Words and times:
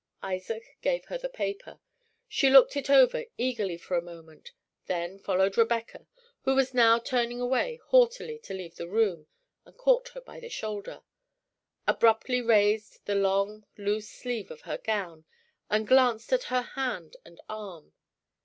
Isaac 0.23 0.77
gave 0.81 1.05
her 1.09 1.17
the 1.19 1.29
paper. 1.29 1.79
She 2.27 2.49
looked 2.49 2.75
it 2.75 2.89
over 2.89 3.25
eagerly 3.37 3.77
for 3.77 3.95
a 3.95 4.01
moment, 4.01 4.51
then 4.87 5.19
followed 5.19 5.59
Rebecca, 5.59 6.07
who 6.41 6.55
was 6.55 6.73
now 6.73 6.97
turning 6.97 7.39
away 7.39 7.79
haughtily 7.89 8.39
to 8.39 8.55
leave 8.55 8.77
the 8.77 8.87
room, 8.89 9.27
and 9.63 9.77
caught 9.77 10.07
her 10.15 10.21
by 10.21 10.39
the 10.39 10.49
shoulder 10.49 11.03
abruptly 11.87 12.41
raised 12.41 13.05
the 13.05 13.13
long, 13.13 13.67
loose 13.77 14.09
sleeve 14.09 14.49
of 14.49 14.61
her 14.61 14.79
gown, 14.79 15.25
and 15.69 15.87
glanced 15.87 16.33
at 16.33 16.45
her 16.45 16.63
hand 16.63 17.15
and 17.23 17.39
arm. 17.47 17.93